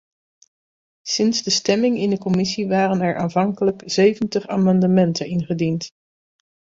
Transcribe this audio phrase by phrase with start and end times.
[1.07, 5.91] Sinds de stemming in de commissie waren er aanvankelijk zeventig amendementen ingediend.